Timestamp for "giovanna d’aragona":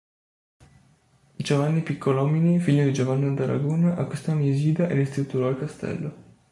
2.91-3.97